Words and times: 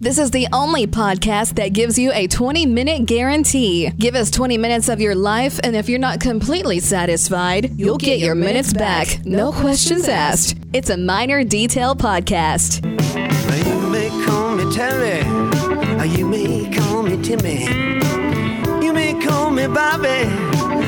This 0.00 0.18
is 0.18 0.30
the 0.30 0.46
only 0.52 0.86
podcast 0.86 1.56
that 1.56 1.72
gives 1.72 1.98
you 1.98 2.12
a 2.12 2.28
20 2.28 2.66
minute 2.66 3.04
guarantee. 3.04 3.90
Give 3.98 4.14
us 4.14 4.30
20 4.30 4.56
minutes 4.56 4.88
of 4.88 5.00
your 5.00 5.16
life, 5.16 5.58
and 5.64 5.74
if 5.74 5.88
you're 5.88 5.98
not 5.98 6.20
completely 6.20 6.78
satisfied, 6.78 7.76
you'll, 7.76 7.96
get, 7.96 8.20
your 8.20 8.36
minutes 8.36 8.72
back. 8.72 9.26
No 9.26 9.50
questions 9.50 10.06
asked. 10.06 10.56
It's 10.72 10.90
a 10.90 10.96
minor 10.96 11.42
detail 11.42 11.96
podcast. 11.96 12.84
You 13.66 13.88
may 13.90 14.08
call 14.24 14.54
me 14.54 14.72
Terry, 14.72 15.18
or 15.26 16.00
uh, 16.00 16.04
you 16.04 16.26
may 16.26 16.70
call 16.70 17.02
me 17.02 17.20
Timmy. 17.20 17.64
You 18.84 18.92
may 18.92 19.20
call 19.20 19.50
me 19.50 19.66
Bobby, 19.66 20.30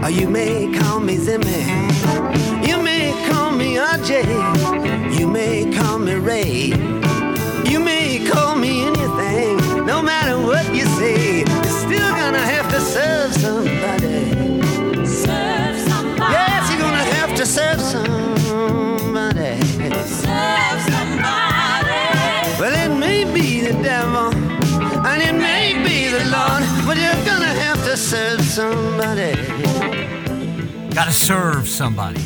or 0.00 0.10
you 0.10 0.30
may 0.30 0.72
call 0.78 1.00
me 1.00 1.16
Zimmy. 1.16 2.68
You 2.68 2.80
may 2.80 3.10
call 3.28 3.50
me 3.50 3.74
RJ, 3.78 4.61
may 22.98 23.24
be 23.24 23.60
the 23.60 23.72
devil, 23.82 24.32
and 25.06 25.22
it 25.22 25.34
may 25.34 25.74
be 25.82 26.08
the 26.08 26.24
Lord, 26.30 26.62
but 26.86 26.96
you're 26.96 27.24
gonna 27.24 27.46
have 27.46 27.82
to 27.84 27.96
serve 27.96 28.40
somebody. 28.40 29.34
Gotta 30.94 31.12
serve 31.12 31.68
somebody. 31.68 32.20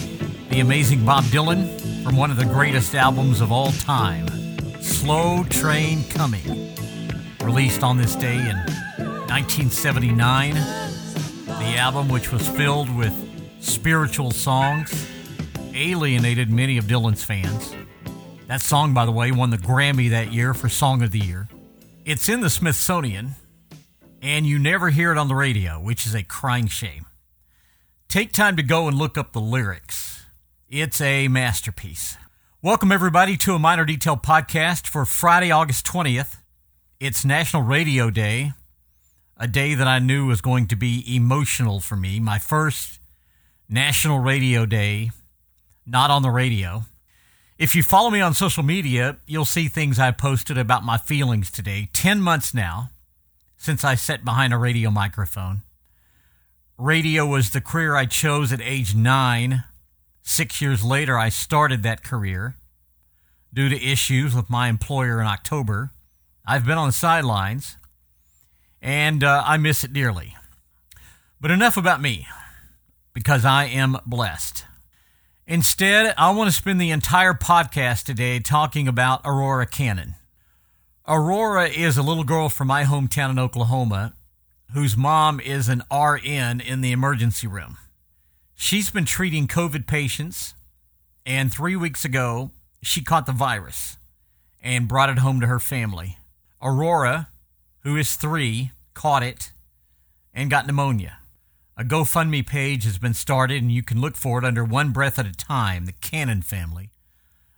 The 0.50 0.60
amazing 0.60 1.04
Bob 1.04 1.24
Dylan 1.24 1.68
from 2.02 2.16
one 2.16 2.30
of 2.30 2.36
the 2.36 2.44
greatest 2.44 2.94
albums 2.94 3.40
of 3.40 3.50
all 3.52 3.72
time, 3.72 4.26
Slow 4.80 5.44
Train 5.44 6.04
Coming. 6.10 6.74
Released 7.42 7.82
on 7.82 7.96
this 7.96 8.14
day 8.16 8.36
in 8.36 8.56
1979. 9.28 10.54
The 11.46 11.76
album, 11.78 12.08
which 12.08 12.32
was 12.32 12.48
filled 12.48 12.94
with 12.96 13.12
spiritual 13.60 14.30
songs, 14.30 15.08
alienated 15.74 16.50
many 16.50 16.78
of 16.78 16.86
Dylan's 16.86 17.24
fans. 17.24 17.74
That 18.46 18.60
song, 18.60 18.94
by 18.94 19.04
the 19.06 19.10
way, 19.12 19.32
won 19.32 19.50
the 19.50 19.58
Grammy 19.58 20.10
that 20.10 20.32
year 20.32 20.54
for 20.54 20.68
Song 20.68 21.02
of 21.02 21.10
the 21.10 21.18
Year. 21.18 21.48
It's 22.04 22.28
in 22.28 22.42
the 22.42 22.48
Smithsonian, 22.48 23.34
and 24.22 24.46
you 24.46 24.56
never 24.56 24.90
hear 24.90 25.10
it 25.10 25.18
on 25.18 25.26
the 25.26 25.34
radio, 25.34 25.80
which 25.80 26.06
is 26.06 26.14
a 26.14 26.22
crying 26.22 26.68
shame. 26.68 27.06
Take 28.08 28.30
time 28.30 28.56
to 28.56 28.62
go 28.62 28.86
and 28.86 28.96
look 28.96 29.18
up 29.18 29.32
the 29.32 29.40
lyrics. 29.40 30.26
It's 30.68 31.00
a 31.00 31.26
masterpiece. 31.26 32.16
Welcome, 32.62 32.92
everybody, 32.92 33.36
to 33.38 33.54
a 33.54 33.58
Minor 33.58 33.84
Detail 33.84 34.16
podcast 34.16 34.86
for 34.86 35.04
Friday, 35.04 35.50
August 35.50 35.84
20th. 35.84 36.36
It's 37.00 37.24
National 37.24 37.62
Radio 37.62 38.10
Day, 38.10 38.52
a 39.36 39.48
day 39.48 39.74
that 39.74 39.88
I 39.88 39.98
knew 39.98 40.28
was 40.28 40.40
going 40.40 40.68
to 40.68 40.76
be 40.76 41.02
emotional 41.12 41.80
for 41.80 41.96
me. 41.96 42.20
My 42.20 42.38
first 42.38 43.00
National 43.68 44.20
Radio 44.20 44.66
Day, 44.66 45.10
not 45.84 46.12
on 46.12 46.22
the 46.22 46.30
radio. 46.30 46.84
If 47.58 47.74
you 47.74 47.82
follow 47.82 48.10
me 48.10 48.20
on 48.20 48.34
social 48.34 48.62
media, 48.62 49.16
you'll 49.26 49.46
see 49.46 49.68
things 49.68 49.98
I 49.98 50.10
posted 50.10 50.58
about 50.58 50.84
my 50.84 50.98
feelings 50.98 51.50
today. 51.50 51.88
10 51.94 52.20
months 52.20 52.52
now 52.52 52.90
since 53.56 53.82
I 53.82 53.94
sat 53.94 54.26
behind 54.26 54.52
a 54.52 54.58
radio 54.58 54.90
microphone. 54.90 55.62
Radio 56.76 57.24
was 57.24 57.50
the 57.50 57.62
career 57.62 57.96
I 57.96 58.04
chose 58.04 58.52
at 58.52 58.60
age 58.60 58.94
nine. 58.94 59.64
Six 60.22 60.60
years 60.60 60.84
later, 60.84 61.16
I 61.16 61.30
started 61.30 61.82
that 61.82 62.04
career. 62.04 62.56
Due 63.54 63.70
to 63.70 63.82
issues 63.82 64.34
with 64.34 64.50
my 64.50 64.68
employer 64.68 65.18
in 65.18 65.26
October, 65.26 65.92
I've 66.44 66.66
been 66.66 66.76
on 66.76 66.88
the 66.88 66.92
sidelines, 66.92 67.78
and 68.82 69.24
uh, 69.24 69.42
I 69.46 69.56
miss 69.56 69.82
it 69.82 69.94
dearly. 69.94 70.36
But 71.40 71.50
enough 71.50 71.78
about 71.78 72.02
me, 72.02 72.26
because 73.14 73.46
I 73.46 73.64
am 73.64 73.96
blessed. 74.04 74.66
Instead, 75.48 76.12
I 76.18 76.30
want 76.30 76.50
to 76.50 76.56
spend 76.56 76.80
the 76.80 76.90
entire 76.90 77.32
podcast 77.32 78.02
today 78.02 78.40
talking 78.40 78.88
about 78.88 79.20
Aurora 79.24 79.64
Cannon. 79.64 80.16
Aurora 81.06 81.68
is 81.68 81.96
a 81.96 82.02
little 82.02 82.24
girl 82.24 82.48
from 82.48 82.66
my 82.66 82.82
hometown 82.82 83.30
in 83.30 83.38
Oklahoma 83.38 84.14
whose 84.72 84.96
mom 84.96 85.38
is 85.38 85.68
an 85.68 85.84
RN 85.88 86.60
in 86.60 86.80
the 86.80 86.90
emergency 86.90 87.46
room. 87.46 87.78
She's 88.56 88.90
been 88.90 89.04
treating 89.04 89.46
COVID 89.46 89.86
patients, 89.86 90.54
and 91.24 91.52
three 91.52 91.76
weeks 91.76 92.04
ago, 92.04 92.50
she 92.82 93.02
caught 93.02 93.26
the 93.26 93.32
virus 93.32 93.98
and 94.60 94.88
brought 94.88 95.10
it 95.10 95.18
home 95.18 95.40
to 95.40 95.46
her 95.46 95.60
family. 95.60 96.18
Aurora, 96.60 97.28
who 97.80 97.96
is 97.96 98.16
three, 98.16 98.72
caught 98.94 99.22
it 99.22 99.52
and 100.34 100.50
got 100.50 100.66
pneumonia. 100.66 101.18
A 101.78 101.84
GoFundMe 101.84 102.46
page 102.46 102.84
has 102.84 102.96
been 102.96 103.12
started, 103.12 103.62
and 103.62 103.70
you 103.70 103.82
can 103.82 104.00
look 104.00 104.16
for 104.16 104.38
it 104.38 104.46
under 104.46 104.64
One 104.64 104.92
Breath 104.92 105.18
at 105.18 105.26
a 105.26 105.32
Time, 105.32 105.84
the 105.84 105.92
Cannon 105.92 106.40
family. 106.40 106.88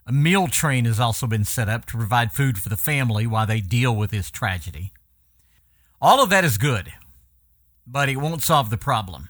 A 0.07 0.13
meal 0.13 0.49
train 0.49 0.87
has 0.87 0.99
also 0.99 1.29
been 1.29 1.45
set 1.45 1.69
up 1.69 1.87
to 1.87 1.97
provide 1.97 2.33
food 2.33 2.59
for 2.59 2.69
the 2.69 2.77
family 2.77 3.29
while 3.29 3.47
they 3.47 3.61
deal 3.61 3.95
with 3.95 4.11
this 4.11 4.29
tragedy. 4.29 4.93
All 6.01 6.21
of 6.21 6.31
that 6.31 6.45
is 6.45 6.59
good, 6.59 6.93
but 7.87 8.09
it 8.09 8.17
won't 8.17 8.43
solve 8.43 8.71
the 8.71 8.77
problem. 8.77 9.29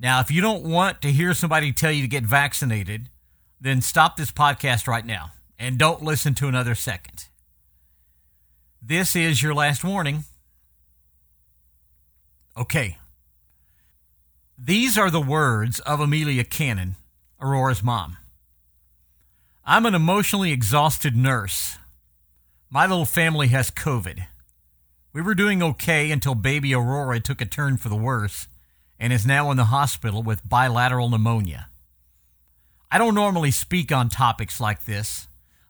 Now, 0.00 0.20
if 0.20 0.30
you 0.30 0.40
don't 0.40 0.64
want 0.64 1.02
to 1.02 1.12
hear 1.12 1.34
somebody 1.34 1.70
tell 1.70 1.92
you 1.92 2.00
to 2.00 2.08
get 2.08 2.24
vaccinated, 2.24 3.10
then 3.60 3.82
stop 3.82 4.16
this 4.16 4.32
podcast 4.32 4.86
right 4.86 5.04
now 5.04 5.32
and 5.58 5.78
don't 5.78 6.02
listen 6.02 6.34
to 6.36 6.48
another 6.48 6.74
second. 6.74 7.26
This 8.80 9.14
is 9.14 9.42
your 9.42 9.54
last 9.54 9.84
warning. 9.84 10.24
Okay. 12.56 12.98
These 14.64 14.96
are 14.96 15.10
the 15.10 15.20
words 15.20 15.80
of 15.80 15.98
Amelia 15.98 16.44
Cannon, 16.44 16.94
Aurora's 17.40 17.82
mom. 17.82 18.16
I'm 19.64 19.84
an 19.86 19.94
emotionally 19.96 20.52
exhausted 20.52 21.16
nurse. 21.16 21.78
My 22.70 22.86
little 22.86 23.04
family 23.04 23.48
has 23.48 23.72
COVID. 23.72 24.24
We 25.12 25.20
were 25.20 25.34
doing 25.34 25.64
okay 25.64 26.12
until 26.12 26.36
baby 26.36 26.72
Aurora 26.76 27.18
took 27.18 27.40
a 27.40 27.44
turn 27.44 27.76
for 27.76 27.88
the 27.88 27.96
worse 27.96 28.46
and 29.00 29.12
is 29.12 29.26
now 29.26 29.50
in 29.50 29.56
the 29.56 29.64
hospital 29.64 30.22
with 30.22 30.48
bilateral 30.48 31.08
pneumonia. 31.08 31.66
I 32.88 32.98
don't 32.98 33.16
normally 33.16 33.50
speak 33.50 33.90
on 33.90 34.08
topics 34.08 34.60
like 34.60 34.84
this, 34.84 35.26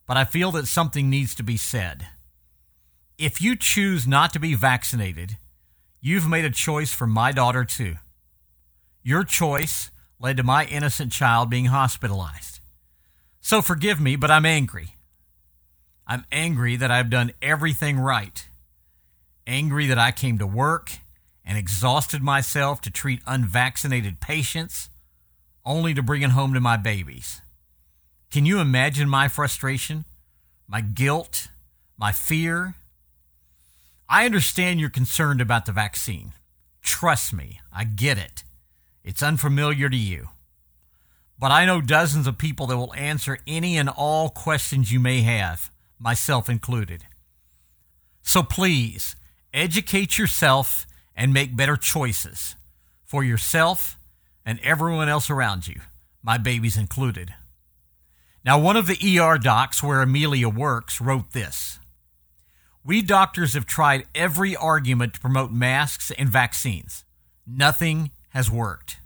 but 0.07 0.19
I 0.19 0.25
feel 0.25 0.51
that 0.51 0.67
something 0.67 1.09
needs 1.09 1.35
to 1.37 1.43
be 1.43 1.57
said. 1.57 2.09
If 3.17 3.41
you 3.41 3.57
choose 3.57 4.07
not 4.07 4.35
to 4.35 4.39
be 4.39 4.55
vaccinated, 4.55 5.39
you've 6.03 6.29
made 6.29 6.45
a 6.45 6.51
choice 6.51 6.93
for 6.93 7.07
my 7.07 7.33
daughter 7.33 7.65
too. 7.65 7.95
Your 9.03 9.25
choice 9.25 9.91
led 10.21 10.37
to 10.37 10.43
my 10.43 10.65
innocent 10.67 11.13
child 11.13 11.51
being 11.51 11.67
hospitalized. 11.67 12.61
So 13.41 13.61
forgive 13.61 14.01
me, 14.01 14.15
but 14.15 14.31
I'm 14.31 14.47
angry. 14.47 14.97
I'm 16.07 16.25
angry 16.31 16.77
that 16.77 16.91
I've 16.91 17.11
done 17.11 17.33
everything 17.43 17.99
right. 17.99 18.47
Angry 19.47 19.87
that 19.87 19.99
I 19.99 20.13
came 20.13 20.39
to 20.39 20.47
work 20.47 20.93
and 21.45 21.59
exhausted 21.59 22.23
myself 22.23 22.81
to 22.83 22.91
treat 22.91 23.21
unvaccinated 23.27 24.21
patients 24.21 24.91
only 25.65 25.95
to 25.95 26.03
bring 26.03 26.23
it 26.23 26.31
home 26.31 26.55
to 26.55 26.61
my 26.61 26.77
babies. 26.77 27.41
Can 28.31 28.47
you 28.47 28.61
imagine 28.61 29.09
my 29.09 29.29
frustration, 29.29 30.05
my 30.69 30.81
guilt, 30.81 31.49
my 31.99 32.13
fear? 32.13 32.75
I 34.09 34.25
understand 34.25 34.79
you're 34.81 34.91
concerned 34.91 35.41
about 35.41 35.67
the 35.67 35.73
vaccine. 35.73 36.33
Trust 36.83 37.33
me, 37.33 37.61
I 37.73 37.85
get 37.85 38.19
it. 38.19 38.45
It's 39.05 39.23
unfamiliar 39.23 39.89
to 39.89 39.97
you. 39.97 40.29
But 41.39 41.51
I 41.51 41.65
know 41.65 41.81
dozens 41.81 42.27
of 42.27 42.39
people 42.39 42.67
that 42.69 42.77
will 42.77 42.95
answer 42.95 43.39
any 43.47 43.77
and 43.77 43.89
all 43.89 44.29
questions 44.29 44.93
you 44.93 45.01
may 45.01 45.23
have, 45.23 45.71
myself 45.99 46.49
included. 46.49 47.05
So 48.23 48.43
please, 48.43 49.17
educate 49.53 50.19
yourself 50.19 50.87
and 51.17 51.33
make 51.33 51.57
better 51.57 51.77
choices 51.77 52.55
for 53.05 53.25
yourself 53.25 53.99
and 54.45 54.61
everyone 54.63 55.09
else 55.09 55.31
around 55.31 55.67
you, 55.67 55.81
my 56.23 56.39
babies 56.39 56.77
included. 56.77 57.35
Now, 58.45 58.59
one 58.59 58.77
of 58.77 58.87
the 58.87 59.19
ER 59.19 59.39
docs 59.39 59.83
where 59.83 60.03
Amelia 60.03 60.49
works 60.49 61.01
wrote 61.01 61.33
this 61.33 61.79
We 62.85 63.03
doctors 63.03 63.55
have 63.55 63.67
tried 63.67 64.07
every 64.15 64.57
argument 64.57 65.15
to 65.15 65.21
promote 65.21 65.53
masks 65.53 66.11
and 66.13 66.29
vaccines. 66.29 67.05
Nothing 67.47 68.11
has 68.33 68.51
worked. 68.51 68.99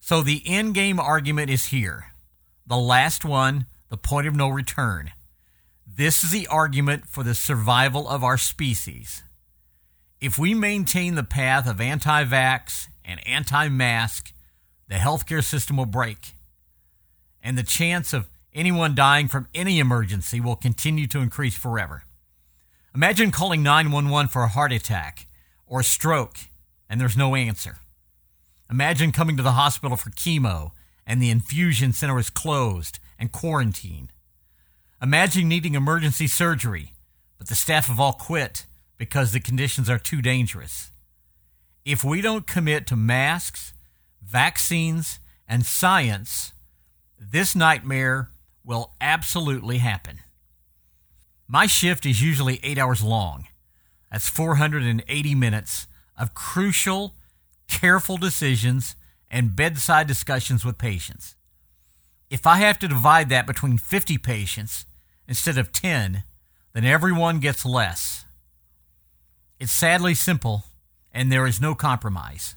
So 0.00 0.22
the 0.22 0.42
end 0.46 0.74
game 0.74 1.00
argument 1.00 1.50
is 1.50 1.66
here. 1.66 2.12
The 2.66 2.76
last 2.76 3.24
one, 3.24 3.66
the 3.88 3.96
point 3.96 4.26
of 4.26 4.36
no 4.36 4.48
return. 4.48 5.12
This 5.86 6.22
is 6.22 6.30
the 6.30 6.46
argument 6.46 7.06
for 7.06 7.24
the 7.24 7.34
survival 7.34 8.08
of 8.08 8.22
our 8.22 8.38
species. 8.38 9.22
If 10.20 10.38
we 10.38 10.54
maintain 10.54 11.14
the 11.14 11.22
path 11.22 11.68
of 11.68 11.80
anti 11.80 12.24
vax 12.24 12.88
and 13.04 13.26
anti 13.26 13.68
mask, 13.68 14.32
the 14.88 14.96
healthcare 14.96 15.44
system 15.44 15.76
will 15.76 15.86
break. 15.86 16.34
And 17.42 17.56
the 17.56 17.62
chance 17.62 18.12
of 18.12 18.28
anyone 18.54 18.94
dying 18.94 19.28
from 19.28 19.48
any 19.54 19.78
emergency 19.78 20.40
will 20.40 20.56
continue 20.56 21.06
to 21.08 21.20
increase 21.20 21.56
forever. 21.56 22.02
Imagine 22.94 23.30
calling 23.30 23.62
911 23.62 24.28
for 24.28 24.42
a 24.42 24.48
heart 24.48 24.72
attack 24.72 25.26
or 25.66 25.80
a 25.80 25.84
stroke 25.84 26.38
and 26.88 27.00
there's 27.00 27.16
no 27.16 27.34
answer. 27.34 27.76
Imagine 28.70 29.12
coming 29.12 29.36
to 29.36 29.42
the 29.42 29.52
hospital 29.52 29.96
for 29.96 30.10
chemo 30.10 30.72
and 31.06 31.22
the 31.22 31.30
infusion 31.30 31.92
center 31.92 32.18
is 32.18 32.28
closed 32.28 32.98
and 33.18 33.32
quarantined. 33.32 34.12
Imagine 35.00 35.48
needing 35.48 35.74
emergency 35.74 36.26
surgery, 36.26 36.92
but 37.38 37.48
the 37.48 37.54
staff 37.54 37.86
have 37.86 37.98
all 37.98 38.12
quit 38.12 38.66
because 38.98 39.32
the 39.32 39.40
conditions 39.40 39.88
are 39.88 39.98
too 39.98 40.20
dangerous. 40.20 40.90
If 41.84 42.04
we 42.04 42.20
don't 42.20 42.46
commit 42.46 42.86
to 42.88 42.96
masks, 42.96 43.72
vaccines, 44.22 45.20
and 45.48 45.64
science, 45.64 46.52
this 47.18 47.56
nightmare 47.56 48.30
will 48.64 48.92
absolutely 49.00 49.78
happen. 49.78 50.18
My 51.46 51.64
shift 51.64 52.04
is 52.04 52.20
usually 52.20 52.60
eight 52.62 52.76
hours 52.76 53.02
long. 53.02 53.46
That's 54.12 54.28
480 54.28 55.34
minutes 55.34 55.86
of 56.18 56.34
crucial, 56.34 57.14
careful 57.68 58.16
decisions 58.16 58.96
and 59.30 59.54
bedside 59.54 60.06
discussions 60.06 60.64
with 60.64 60.78
patients. 60.78 61.36
If 62.30 62.46
I 62.46 62.56
have 62.56 62.78
to 62.80 62.88
divide 62.88 63.28
that 63.28 63.46
between 63.46 63.78
50 63.78 64.18
patients 64.18 64.86
instead 65.26 65.58
of 65.58 65.72
10, 65.72 66.24
then 66.72 66.84
everyone 66.84 67.40
gets 67.40 67.64
less. 67.64 68.24
It's 69.58 69.72
sadly 69.72 70.14
simple, 70.14 70.64
and 71.12 71.32
there 71.32 71.46
is 71.46 71.60
no 71.60 71.74
compromise. 71.74 72.54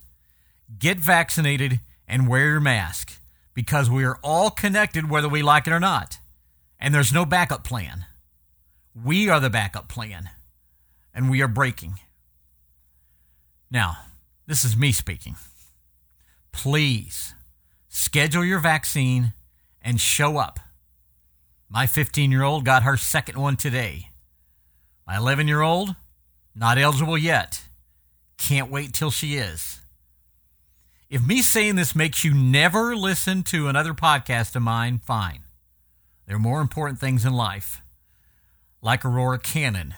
Get 0.77 0.99
vaccinated 0.99 1.79
and 2.07 2.27
wear 2.27 2.49
your 2.49 2.59
mask 2.59 3.19
because 3.53 3.89
we 3.89 4.03
are 4.03 4.19
all 4.23 4.49
connected 4.49 5.09
whether 5.09 5.29
we 5.29 5.41
like 5.41 5.67
it 5.67 5.73
or 5.73 5.79
not. 5.79 6.19
And 6.79 6.93
there's 6.93 7.13
no 7.13 7.25
backup 7.25 7.63
plan. 7.63 8.05
We 8.93 9.29
are 9.29 9.39
the 9.39 9.49
backup 9.49 9.87
plan, 9.87 10.29
and 11.13 11.29
we 11.29 11.41
are 11.41 11.47
breaking. 11.47 11.99
Now, 13.69 13.97
this 14.51 14.65
is 14.65 14.75
me 14.75 14.91
speaking. 14.91 15.37
Please 16.51 17.33
schedule 17.87 18.43
your 18.43 18.59
vaccine 18.59 19.31
and 19.81 19.97
show 19.97 20.37
up. 20.37 20.59
My 21.69 21.87
15 21.87 22.29
year 22.31 22.43
old 22.43 22.65
got 22.65 22.83
her 22.83 22.97
second 22.97 23.37
one 23.37 23.55
today. 23.55 24.09
My 25.07 25.15
11 25.15 25.47
year 25.47 25.61
old, 25.61 25.95
not 26.53 26.77
eligible 26.77 27.17
yet. 27.17 27.63
Can't 28.37 28.69
wait 28.69 28.93
till 28.93 29.09
she 29.09 29.35
is. 29.35 29.79
If 31.09 31.25
me 31.25 31.41
saying 31.41 31.77
this 31.77 31.95
makes 31.95 32.25
you 32.25 32.33
never 32.33 32.93
listen 32.93 33.43
to 33.43 33.69
another 33.69 33.93
podcast 33.93 34.53
of 34.57 34.63
mine, 34.63 34.99
fine. 34.99 35.45
There 36.27 36.35
are 36.35 36.39
more 36.39 36.59
important 36.59 36.99
things 36.99 37.23
in 37.23 37.31
life, 37.31 37.81
like 38.81 39.05
Aurora 39.05 39.39
Cannon 39.39 39.93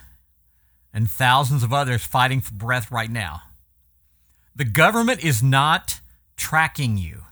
and 0.92 1.10
thousands 1.10 1.64
of 1.64 1.72
others 1.72 2.04
fighting 2.04 2.40
for 2.40 2.54
breath 2.54 2.92
right 2.92 3.10
now. 3.10 3.42
The 4.56 4.64
government 4.64 5.24
is 5.24 5.42
not 5.42 6.00
tracking 6.36 6.96
you. 6.96 7.22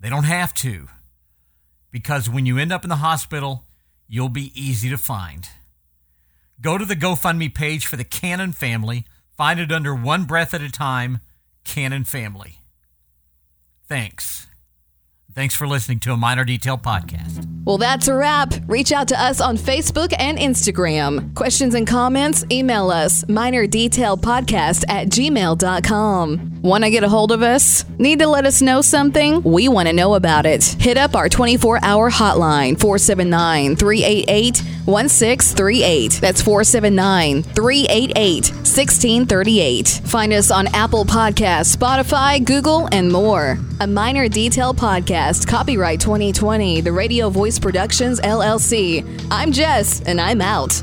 They 0.00 0.10
don't 0.10 0.24
have 0.24 0.52
to, 0.54 0.88
because 1.90 2.28
when 2.28 2.44
you 2.44 2.58
end 2.58 2.72
up 2.72 2.84
in 2.84 2.90
the 2.90 2.96
hospital, 2.96 3.64
you'll 4.06 4.28
be 4.28 4.52
easy 4.54 4.90
to 4.90 4.98
find. 4.98 5.48
Go 6.60 6.76
to 6.76 6.84
the 6.84 6.96
GoFundMe 6.96 7.54
page 7.54 7.86
for 7.86 7.96
the 7.96 8.04
Cannon 8.04 8.52
family. 8.52 9.06
Find 9.36 9.58
it 9.58 9.72
under 9.72 9.94
One 9.94 10.24
Breath 10.24 10.54
at 10.54 10.60
a 10.60 10.70
Time, 10.70 11.20
Cannon 11.64 12.04
Family. 12.04 12.60
Thanks. 13.88 14.46
Thanks 15.34 15.54
for 15.54 15.66
listening 15.66 16.00
to 16.00 16.12
a 16.12 16.16
Minor 16.16 16.44
Detail 16.44 16.78
podcast. 16.78 17.53
Well, 17.64 17.78
that's 17.78 18.08
a 18.08 18.14
wrap. 18.14 18.52
Reach 18.66 18.92
out 18.92 19.08
to 19.08 19.20
us 19.20 19.40
on 19.40 19.56
Facebook 19.56 20.14
and 20.18 20.38
Instagram. 20.38 21.34
Questions 21.34 21.74
and 21.74 21.86
comments, 21.86 22.44
email 22.50 22.90
us 22.90 23.24
minordetailpodcast 23.24 24.84
at 24.88 25.08
gmail.com. 25.08 26.60
Want 26.62 26.84
to 26.84 26.90
get 26.90 27.04
a 27.04 27.08
hold 27.08 27.32
of 27.32 27.42
us? 27.42 27.84
Need 27.98 28.20
to 28.20 28.26
let 28.26 28.46
us 28.46 28.62
know 28.62 28.80
something? 28.80 29.42
We 29.42 29.68
want 29.68 29.88
to 29.88 29.92
know 29.92 30.14
about 30.14 30.46
it. 30.46 30.64
Hit 30.64 30.96
up 30.96 31.14
our 31.14 31.28
24 31.28 31.80
hour 31.82 32.10
hotline 32.10 32.78
479 32.78 33.76
388 33.76 34.58
1638. 34.86 36.12
That's 36.20 36.42
479 36.42 37.42
388 37.42 38.50
1638. 38.50 39.88
Find 40.04 40.32
us 40.32 40.50
on 40.50 40.66
Apple 40.68 41.04
Podcasts, 41.04 41.74
Spotify, 41.74 42.44
Google, 42.44 42.88
and 42.92 43.10
more. 43.10 43.58
A 43.80 43.86
Minor 43.86 44.28
Detail 44.28 44.72
Podcast, 44.72 45.46
copyright 45.46 46.00
2020, 46.00 46.80
the 46.80 46.92
Radio 46.92 47.28
Voice 47.28 47.53
Productions, 47.58 48.20
LLC. 48.20 49.04
I'm 49.30 49.52
Jess, 49.52 50.00
and 50.02 50.20
I'm 50.20 50.40
out. 50.40 50.82